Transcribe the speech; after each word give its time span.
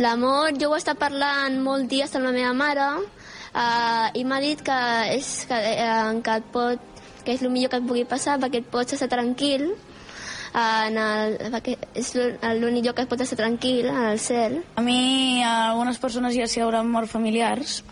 L'amor, 0.00 0.54
jo 0.56 0.70
ho 0.70 0.76
he 0.76 0.80
estat 0.80 0.96
parlant 1.00 1.58
molts 1.60 1.90
dies 1.90 2.14
amb 2.16 2.24
la 2.24 2.32
meva 2.32 2.52
mare 2.56 2.88
uh, 2.96 4.08
i 4.16 4.24
m'ha 4.24 4.40
dit 4.40 4.60
que 4.64 4.78
és, 5.12 5.30
que, 5.48 5.58
uh, 5.84 6.12
que, 6.24 6.36
et 6.40 6.46
pot, 6.54 7.00
que 7.24 7.34
és 7.34 7.42
el 7.42 7.52
millor 7.52 7.72
que 7.72 7.80
et 7.82 7.88
pugui 7.88 8.04
passar 8.08 8.38
perquè 8.40 8.62
et 8.62 8.70
pots 8.72 8.96
estar 8.96 9.10
tranquil 9.12 9.66
uh, 9.72 10.88
en 10.88 10.96
el, 10.96 11.36
perquè 11.52 11.76
és 12.00 12.12
l'únic 12.16 12.86
lloc 12.86 12.96
que 12.96 13.04
et 13.04 13.10
pots 13.10 13.26
estar 13.26 13.36
tranquil, 13.42 13.90
en 13.92 14.08
el 14.14 14.20
cel. 14.22 14.62
A 14.80 14.84
mi, 14.86 15.42
a 15.44 15.72
algunes 15.72 16.00
persones 16.00 16.36
ja 16.38 16.48
s'hi 16.48 16.64
hauran 16.64 16.88
mort 16.88 17.12
familiars 17.12 17.82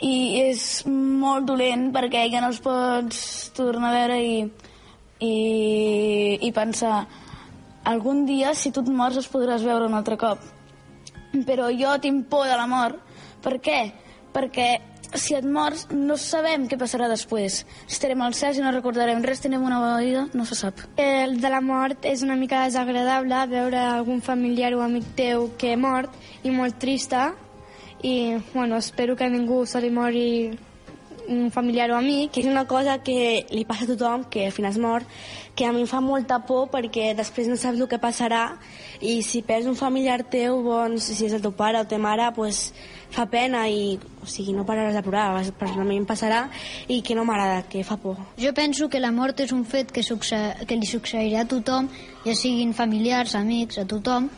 i 0.00 0.14
és 0.46 0.86
molt 0.88 1.44
dolent 1.50 1.90
perquè 1.92 2.24
ja 2.32 2.40
no 2.40 2.48
els 2.54 2.62
pots 2.64 3.50
tornar 3.56 3.92
a 3.92 3.98
veure 3.98 4.16
i, 4.24 4.38
i, 5.28 5.34
i 6.40 6.52
pensar 6.56 7.02
algun 7.84 8.24
dia, 8.24 8.54
si 8.54 8.72
tu 8.72 8.80
et 8.80 8.88
mors, 8.92 9.20
els 9.20 9.28
podràs 9.28 9.64
veure 9.64 9.88
un 9.88 9.98
altre 10.00 10.16
cop. 10.20 10.40
Però 11.48 11.70
jo 11.74 11.96
tinc 12.02 12.28
por 12.28 12.46
de 12.48 12.56
la 12.58 12.68
mort. 12.70 13.00
Per 13.40 13.58
què? 13.62 13.80
Perquè 14.30 14.70
si 15.18 15.34
et 15.34 15.44
mors 15.44 15.86
no 15.90 16.16
sabem 16.20 16.66
què 16.70 16.78
passarà 16.78 17.08
després. 17.10 17.64
Estarem 17.90 18.20
al 18.22 18.34
cel 18.38 18.58
i 18.58 18.62
no 18.62 18.70
recordarem 18.74 19.22
res, 19.26 19.42
tenim 19.42 19.64
una 19.66 19.80
vida, 19.98 20.26
no 20.34 20.46
se 20.46 20.58
sap. 20.58 20.84
El 20.96 21.40
de 21.42 21.50
la 21.50 21.60
mort 21.60 22.06
és 22.06 22.22
una 22.22 22.36
mica 22.38 22.64
desagradable 22.66 23.44
veure 23.50 23.80
algun 23.80 24.20
familiar 24.22 24.72
o 24.74 24.84
amic 24.86 25.14
teu 25.18 25.50
que 25.58 25.74
ha 25.74 25.80
mort 25.80 26.14
i 26.42 26.54
molt 26.54 26.78
trista 26.78 27.32
i 28.02 28.36
bueno, 28.54 28.76
espero 28.76 29.16
que 29.16 29.28
ningú 29.28 29.66
se 29.66 29.80
li 29.80 29.90
mori 29.90 30.58
un 31.30 31.50
familiar 31.50 31.90
o 31.90 31.96
amic. 31.96 32.36
És 32.42 32.46
una 32.50 32.66
cosa 32.66 32.98
que 33.06 33.46
li 33.50 33.64
passa 33.64 33.86
a 33.86 33.92
tothom, 33.94 34.26
que 34.28 34.46
al 34.46 34.52
final 34.52 34.72
es 34.72 34.78
mort, 34.78 35.06
que 35.54 35.64
a 35.66 35.72
mi 35.72 35.84
em 35.84 35.88
fa 35.88 36.00
molta 36.00 36.40
por 36.46 36.68
perquè 36.72 37.12
després 37.16 37.48
no 37.48 37.56
saps 37.56 37.78
el 37.78 37.88
que 37.88 38.00
passarà 38.02 38.56
i 39.00 39.20
si 39.22 39.42
perds 39.46 39.68
un 39.70 39.76
familiar 39.78 40.22
teu, 40.30 40.60
doncs, 40.64 41.10
si 41.14 41.26
és 41.26 41.36
el 41.36 41.42
teu 41.44 41.54
pare 41.56 41.80
o 41.80 41.86
teva 41.88 42.02
mare, 42.10 42.30
pues, 42.36 42.72
fa 43.10 43.26
pena 43.30 43.64
i 43.68 43.98
o 44.22 44.26
sigui, 44.28 44.52
no 44.54 44.66
pararàs 44.66 44.94
de 44.94 45.02
plorar, 45.02 45.40
personalment 45.58 46.06
passarà 46.06 46.44
i 46.88 47.00
que 47.02 47.16
no 47.18 47.24
m'agrada, 47.24 47.64
que 47.68 47.84
fa 47.84 47.96
por. 47.96 48.18
Jo 48.38 48.52
penso 48.54 48.88
que 48.88 49.00
la 49.00 49.10
mort 49.12 49.40
és 49.40 49.52
un 49.52 49.64
fet 49.64 49.90
que, 49.90 50.04
succe 50.06 50.38
que 50.66 50.78
li 50.78 50.86
succeirà 50.86 51.42
a 51.42 51.48
tothom, 51.48 51.88
ja 52.26 52.36
siguin 52.36 52.74
familiars, 52.74 53.34
amics, 53.34 53.80
a 53.82 53.86
tothom, 53.88 54.30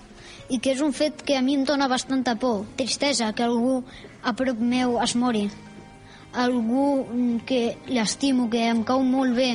i 0.52 0.60
que 0.60 0.72
és 0.72 0.80
un 0.84 0.92
fet 0.92 1.22
que 1.24 1.36
a 1.36 1.42
mi 1.42 1.56
em 1.56 1.66
dóna 1.68 1.88
bastanta 1.88 2.36
por, 2.36 2.64
tristesa, 2.76 3.32
que 3.32 3.44
algú 3.44 3.82
a 4.22 4.32
prop 4.36 4.58
meu 4.58 4.98
es 5.02 5.16
mori 5.16 5.48
algú 6.32 7.06
que 7.46 7.76
l'estimo, 7.86 8.48
que 8.50 8.66
em 8.68 8.82
cau 8.84 9.02
molt 9.04 9.36
bé, 9.36 9.52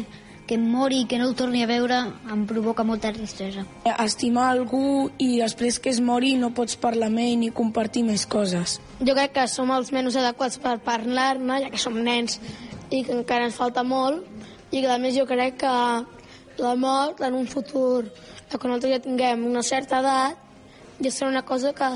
que 0.47 0.55
em 0.55 0.63
mori 0.63 1.01
i 1.03 1.05
que 1.09 1.17
no 1.19 1.27
el 1.27 1.35
torni 1.35 1.61
a 1.63 1.67
veure, 1.67 1.97
em 2.31 2.45
provoca 2.47 2.85
molta 2.87 3.11
tristesa. 3.13 3.65
Estimar 3.99 4.47
algú 4.53 5.09
i 5.19 5.41
després 5.41 5.79
que 5.83 5.91
es 5.91 5.99
mori 5.99 6.35
no 6.39 6.53
pots 6.55 6.77
parlar 6.79 7.09
amb 7.11 7.19
ell 7.19 7.35
ni 7.41 7.51
compartir 7.51 8.05
més 8.07 8.23
coses. 8.25 8.77
Jo 9.01 9.15
crec 9.17 9.35
que 9.35 9.47
som 9.51 9.73
els 9.75 9.91
menys 9.91 10.15
adequats 10.15 10.57
per 10.63 10.77
parlar-ne, 10.85 11.59
ja 11.65 11.73
que 11.73 11.81
som 11.81 11.99
nens 11.99 12.39
i 12.89 13.03
que 13.03 13.17
encara 13.17 13.49
ens 13.49 13.59
falta 13.59 13.83
molt, 13.83 14.23
i 14.71 14.79
que 14.79 14.91
a 14.91 14.97
més 15.01 15.17
jo 15.17 15.27
crec 15.27 15.59
que 15.65 15.73
la 16.63 16.75
mort 16.79 17.21
en 17.21 17.35
un 17.35 17.47
futur, 17.47 18.07
quan 18.47 18.71
nosaltres 18.71 18.95
ja 18.95 19.03
tinguem 19.03 19.43
una 19.45 19.63
certa 19.63 19.99
edat, 19.99 20.39
ja 21.03 21.11
serà 21.11 21.29
una 21.29 21.43
cosa 21.45 21.73
que 21.75 21.91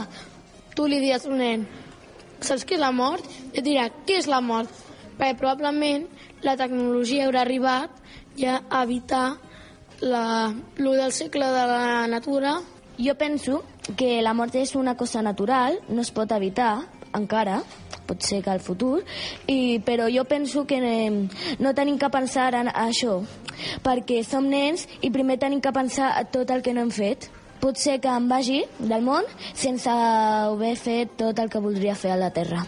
tu 0.76 0.86
li 0.88 1.00
dius 1.02 1.26
a 1.26 1.32
un 1.32 1.40
nen, 1.40 1.66
saps 2.46 2.66
què 2.68 2.78
és 2.78 2.82
la 2.82 2.92
mort? 2.96 3.26
Et 3.54 3.64
dirà, 3.66 3.90
què 4.08 4.18
és 4.22 4.28
la 4.30 4.42
mort? 4.42 4.72
Perquè 5.18 5.38
probablement 5.38 6.08
la 6.46 6.58
tecnologia 6.58 7.28
haurà 7.28 7.44
arribat 7.46 7.94
ja 8.38 8.62
a 8.70 8.84
evitar 8.84 9.38
la, 10.02 10.54
lo 10.78 10.94
del 10.94 11.12
segle 11.12 11.46
de 11.46 11.66
la 11.68 12.08
natura. 12.08 12.60
Jo 12.98 13.16
penso 13.16 13.64
que 13.98 14.22
la 14.22 14.34
mort 14.34 14.56
és 14.56 14.76
una 14.76 14.96
cosa 14.98 15.22
natural, 15.22 15.80
no 15.90 16.02
es 16.02 16.12
pot 16.12 16.32
evitar, 16.32 16.86
encara, 17.18 17.62
pot 18.08 18.22
ser 18.24 18.42
que 18.44 18.52
al 18.52 18.60
futur, 18.60 19.02
i, 19.48 19.80
però 19.86 20.10
jo 20.12 20.26
penso 20.30 20.66
que 20.68 20.80
no 21.60 21.74
tenim 21.78 21.98
que 21.98 22.10
pensar 22.12 22.52
en 22.60 22.70
això, 22.70 23.22
perquè 23.86 24.22
som 24.28 24.50
nens 24.50 24.88
i 25.02 25.12
primer 25.14 25.40
tenim 25.40 25.62
que 25.62 25.74
pensar 25.76 26.14
tot 26.34 26.52
el 26.52 26.62
que 26.66 26.74
no 26.74 26.86
hem 26.86 26.92
fet. 26.94 27.30
Pot 27.62 27.78
ser 27.78 28.00
que 28.02 28.10
em 28.10 28.28
vagi 28.30 28.64
del 28.80 29.04
món 29.06 29.28
sense 29.54 29.94
haver 29.94 30.76
fet 30.82 31.18
tot 31.22 31.42
el 31.44 31.52
que 31.54 31.62
voldria 31.62 31.94
fer 31.94 32.16
a 32.16 32.22
la 32.22 32.32
Terra. 32.34 32.66